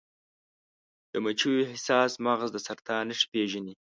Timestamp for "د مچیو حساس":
1.11-2.11